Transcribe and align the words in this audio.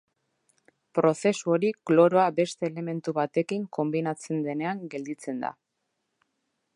Prozesu 0.99 1.53
hori 1.55 1.69
kloroa 1.89 2.23
beste 2.39 2.69
elementu 2.69 3.15
batekin 3.19 3.69
konbinatzen 3.79 4.43
denean 4.49 4.85
gelditzen 4.95 5.45
da. 5.47 5.53